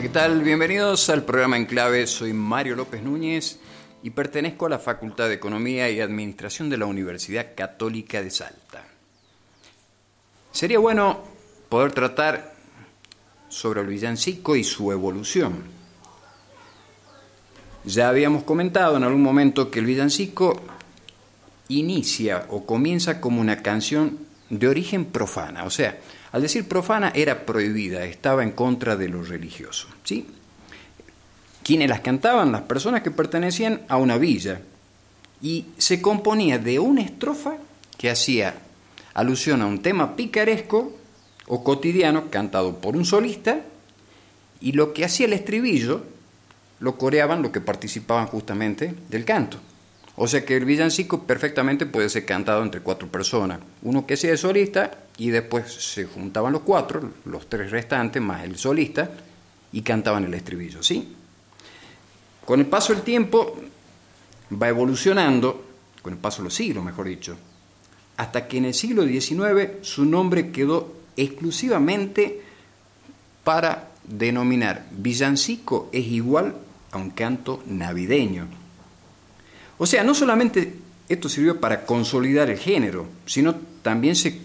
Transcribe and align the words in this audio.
¿qué 0.00 0.08
tal? 0.08 0.40
Bienvenidos 0.40 1.10
al 1.10 1.24
programa 1.24 1.58
En 1.58 1.66
Clave. 1.66 2.06
Soy 2.06 2.32
Mario 2.32 2.74
López 2.74 3.02
Núñez 3.02 3.58
y 4.02 4.08
pertenezco 4.08 4.64
a 4.64 4.70
la 4.70 4.78
Facultad 4.78 5.28
de 5.28 5.34
Economía 5.34 5.90
y 5.90 6.00
Administración 6.00 6.70
de 6.70 6.78
la 6.78 6.86
Universidad 6.86 7.48
Católica 7.54 8.22
de 8.22 8.30
Salta. 8.30 8.82
Sería 10.52 10.78
bueno 10.78 11.22
poder 11.68 11.92
tratar 11.92 12.54
sobre 13.50 13.82
el 13.82 13.88
villancico 13.88 14.56
y 14.56 14.64
su 14.64 14.90
evolución. 14.90 15.64
Ya 17.84 18.08
habíamos 18.08 18.44
comentado 18.44 18.96
en 18.96 19.04
algún 19.04 19.22
momento 19.22 19.70
que 19.70 19.80
el 19.80 19.86
villancico 19.86 20.62
inicia 21.68 22.46
o 22.48 22.64
comienza 22.64 23.20
como 23.20 23.42
una 23.42 23.62
canción 23.62 24.29
de 24.50 24.68
origen 24.68 25.06
profana, 25.06 25.64
o 25.64 25.70
sea, 25.70 25.98
al 26.32 26.42
decir 26.42 26.68
profana 26.68 27.12
era 27.14 27.46
prohibida, 27.46 28.04
estaba 28.04 28.42
en 28.42 28.52
contra 28.52 28.96
de 28.96 29.08
lo 29.08 29.22
religioso. 29.22 29.88
¿sí? 30.04 30.26
Quienes 31.62 31.88
las 31.88 32.00
cantaban? 32.00 32.52
Las 32.52 32.62
personas 32.62 33.02
que 33.02 33.10
pertenecían 33.10 33.82
a 33.88 33.96
una 33.96 34.18
villa. 34.18 34.60
Y 35.42 35.66
se 35.78 36.02
componía 36.02 36.58
de 36.58 36.78
una 36.78 37.02
estrofa 37.02 37.56
que 37.96 38.10
hacía 38.10 38.54
alusión 39.14 39.62
a 39.62 39.66
un 39.66 39.82
tema 39.82 40.16
picaresco 40.16 40.92
o 41.46 41.64
cotidiano 41.64 42.30
cantado 42.30 42.78
por 42.78 42.96
un 42.96 43.04
solista 43.04 43.60
y 44.60 44.72
lo 44.72 44.92
que 44.92 45.04
hacía 45.04 45.26
el 45.26 45.32
estribillo 45.32 46.04
lo 46.78 46.96
coreaban 46.96 47.42
los 47.42 47.50
que 47.50 47.60
participaban 47.60 48.26
justamente 48.26 48.94
del 49.08 49.24
canto. 49.24 49.58
O 50.22 50.28
sea 50.28 50.44
que 50.44 50.54
el 50.54 50.66
villancico 50.66 51.22
perfectamente 51.22 51.86
puede 51.86 52.10
ser 52.10 52.26
cantado 52.26 52.62
entre 52.62 52.82
cuatro 52.82 53.08
personas. 53.08 53.58
Uno 53.80 54.06
que 54.06 54.18
sea 54.18 54.36
solista 54.36 54.90
y 55.16 55.30
después 55.30 55.72
se 55.72 56.04
juntaban 56.04 56.52
los 56.52 56.60
cuatro, 56.60 57.10
los 57.24 57.48
tres 57.48 57.70
restantes 57.70 58.20
más 58.20 58.44
el 58.44 58.58
solista, 58.58 59.10
y 59.72 59.80
cantaban 59.80 60.24
el 60.24 60.34
estribillo, 60.34 60.82
¿sí? 60.82 61.16
Con 62.44 62.60
el 62.60 62.66
paso 62.66 62.92
del 62.92 63.00
tiempo 63.00 63.56
va 64.62 64.68
evolucionando, 64.68 65.64
con 66.02 66.12
el 66.12 66.18
paso 66.18 66.42
de 66.42 66.48
los 66.48 66.54
siglos, 66.54 66.84
mejor 66.84 67.06
dicho, 67.06 67.38
hasta 68.18 68.46
que 68.46 68.58
en 68.58 68.66
el 68.66 68.74
siglo 68.74 69.06
XIX 69.06 69.78
su 69.80 70.04
nombre 70.04 70.50
quedó 70.50 70.96
exclusivamente 71.16 72.42
para 73.42 73.88
denominar 74.04 74.84
villancico 74.90 75.88
es 75.92 76.06
igual 76.08 76.56
a 76.90 76.98
un 76.98 77.08
canto 77.08 77.62
navideño. 77.64 78.59
O 79.82 79.86
sea, 79.86 80.04
no 80.04 80.14
solamente 80.14 80.74
esto 81.08 81.30
sirvió 81.30 81.58
para 81.58 81.86
consolidar 81.86 82.50
el 82.50 82.58
género, 82.58 83.06
sino 83.24 83.54
también 83.80 84.14
se 84.14 84.38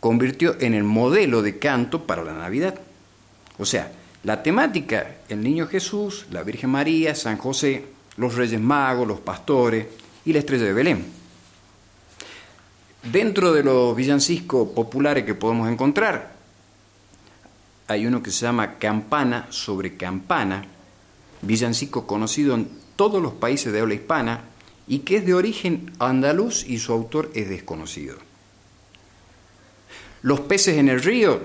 convirtió 0.00 0.56
en 0.58 0.74
el 0.74 0.82
modelo 0.82 1.40
de 1.40 1.60
canto 1.60 2.04
para 2.04 2.24
la 2.24 2.32
Navidad. 2.32 2.74
O 3.58 3.64
sea, 3.64 3.92
la 4.24 4.42
temática, 4.42 5.18
el 5.28 5.44
niño 5.44 5.68
Jesús, 5.68 6.26
la 6.32 6.42
Virgen 6.42 6.70
María, 6.70 7.14
San 7.14 7.38
José, 7.38 7.84
los 8.16 8.34
Reyes 8.34 8.60
Magos, 8.60 9.06
los 9.06 9.20
pastores 9.20 9.86
y 10.24 10.32
la 10.32 10.40
estrella 10.40 10.64
de 10.64 10.72
Belén. 10.72 11.06
Dentro 13.04 13.52
de 13.52 13.62
los 13.62 13.94
villancicos 13.94 14.70
populares 14.70 15.24
que 15.24 15.36
podemos 15.36 15.70
encontrar, 15.70 16.32
hay 17.86 18.04
uno 18.04 18.20
que 18.20 18.32
se 18.32 18.46
llama 18.46 18.78
Campana 18.80 19.46
sobre 19.50 19.96
Campana, 19.96 20.64
villancico 21.42 22.04
conocido 22.04 22.56
en 22.56 22.68
todos 22.96 23.22
los 23.22 23.34
países 23.34 23.72
de 23.72 23.78
habla 23.78 23.94
hispana 23.94 24.55
y 24.88 25.00
que 25.00 25.16
es 25.16 25.26
de 25.26 25.34
origen 25.34 25.92
andaluz 25.98 26.64
y 26.66 26.78
su 26.78 26.92
autor 26.92 27.30
es 27.34 27.48
desconocido. 27.48 28.16
Los 30.22 30.40
peces 30.40 30.78
en 30.78 30.88
el 30.88 31.02
río, 31.02 31.40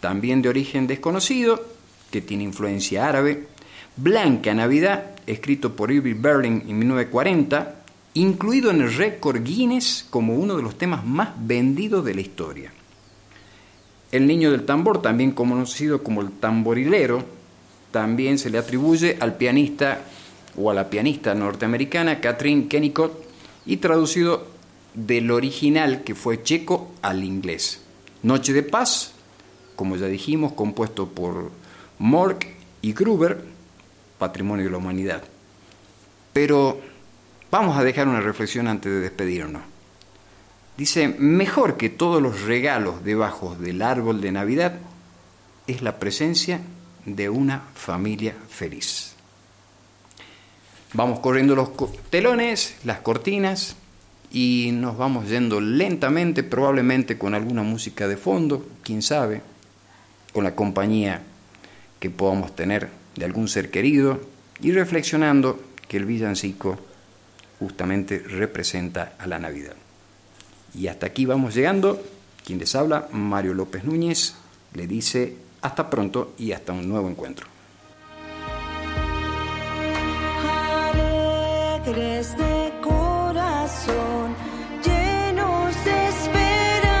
también 0.00 0.42
de 0.42 0.48
origen 0.48 0.86
desconocido, 0.86 1.64
que 2.10 2.20
tiene 2.20 2.44
influencia 2.44 3.08
árabe. 3.08 3.46
Blanca 3.96 4.54
Navidad, 4.54 5.16
escrito 5.26 5.74
por 5.74 5.90
Irving 5.90 6.20
Berlin 6.20 6.62
en 6.66 6.78
1940, 6.78 7.76
incluido 8.14 8.70
en 8.70 8.82
el 8.82 8.94
récord 8.94 9.42
Guinness 9.42 10.06
como 10.10 10.34
uno 10.34 10.56
de 10.56 10.62
los 10.62 10.76
temas 10.76 11.04
más 11.04 11.30
vendidos 11.38 12.04
de 12.04 12.14
la 12.14 12.20
historia. 12.20 12.72
El 14.10 14.26
niño 14.26 14.50
del 14.50 14.66
tambor, 14.66 15.00
también 15.00 15.32
conocido 15.32 16.02
como 16.02 16.20
el 16.20 16.30
tamborilero, 16.32 17.24
también 17.90 18.38
se 18.38 18.50
le 18.50 18.58
atribuye 18.58 19.16
al 19.20 19.36
pianista 19.36 20.04
o 20.56 20.70
a 20.70 20.74
la 20.74 20.90
pianista 20.90 21.34
norteamericana 21.34 22.20
Catherine 22.20 22.68
Kennicott 22.68 23.12
y 23.66 23.78
traducido 23.78 24.46
del 24.94 25.30
original 25.30 26.02
que 26.04 26.14
fue 26.14 26.42
checo 26.42 26.92
al 27.02 27.24
inglés. 27.24 27.80
Noche 28.22 28.52
de 28.52 28.62
Paz, 28.62 29.12
como 29.76 29.96
ya 29.96 30.06
dijimos, 30.06 30.52
compuesto 30.52 31.08
por 31.08 31.50
Mork 31.98 32.46
y 32.82 32.92
Gruber, 32.92 33.44
Patrimonio 34.18 34.66
de 34.66 34.70
la 34.70 34.76
Humanidad. 34.76 35.22
Pero 36.32 36.80
vamos 37.50 37.76
a 37.76 37.84
dejar 37.84 38.08
una 38.08 38.20
reflexión 38.20 38.68
antes 38.68 38.92
de 38.92 39.00
despedirnos. 39.00 39.62
Dice, 40.76 41.08
mejor 41.08 41.76
que 41.76 41.90
todos 41.90 42.22
los 42.22 42.42
regalos 42.42 43.04
debajo 43.04 43.54
del 43.56 43.82
árbol 43.82 44.20
de 44.20 44.32
Navidad 44.32 44.78
es 45.66 45.82
la 45.82 45.98
presencia 45.98 46.60
de 47.04 47.28
una 47.28 47.64
familia 47.74 48.34
feliz. 48.48 49.14
Vamos 50.94 51.20
corriendo 51.20 51.54
los 51.54 51.70
telones, 52.10 52.76
las 52.84 53.00
cortinas 53.00 53.76
y 54.30 54.70
nos 54.72 54.98
vamos 54.98 55.28
yendo 55.28 55.60
lentamente, 55.60 56.42
probablemente 56.42 57.16
con 57.16 57.34
alguna 57.34 57.62
música 57.62 58.08
de 58.08 58.18
fondo, 58.18 58.66
quién 58.82 59.00
sabe, 59.00 59.40
con 60.34 60.44
la 60.44 60.54
compañía 60.54 61.22
que 61.98 62.10
podamos 62.10 62.54
tener 62.54 62.90
de 63.16 63.24
algún 63.24 63.48
ser 63.48 63.70
querido 63.70 64.20
y 64.60 64.72
reflexionando 64.72 65.62
que 65.88 65.96
el 65.96 66.04
villancico 66.04 66.78
justamente 67.58 68.18
representa 68.18 69.14
a 69.18 69.26
la 69.26 69.38
Navidad. 69.38 69.76
Y 70.74 70.88
hasta 70.88 71.06
aquí 71.06 71.24
vamos 71.26 71.54
llegando. 71.54 72.02
Quien 72.44 72.58
les 72.58 72.74
habla, 72.74 73.08
Mario 73.12 73.54
López 73.54 73.84
Núñez, 73.84 74.34
le 74.74 74.86
dice 74.86 75.36
hasta 75.60 75.88
pronto 75.88 76.34
y 76.38 76.52
hasta 76.52 76.72
un 76.72 76.88
nuevo 76.88 77.08
encuentro. 77.08 77.51
alegres 81.92 82.36
de 82.36 82.72
corazón, 82.82 84.34
llenos 84.82 85.84
de 85.84 86.08
esperanza, 86.08 86.94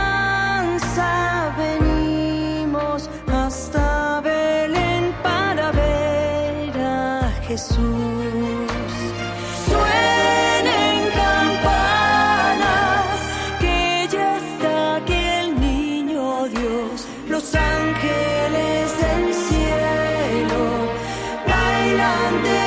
venimos 1.56 3.08
hasta 3.32 4.20
Belén 4.20 5.14
para 5.22 5.72
ver 5.72 6.78
a 6.78 7.32
Jesús. 7.46 7.78
Suenen 9.66 11.10
campanas 11.22 13.16
que 13.60 14.08
ya 14.12 14.36
está 14.36 14.96
aquí 14.96 15.14
el 15.14 15.60
Niño 15.60 16.44
Dios. 16.48 17.06
los 17.28 17.54
ángeles 17.54 18.98
del 19.00 19.34
cielo 19.48 20.62
bailan 21.48 22.42
de 22.42 22.61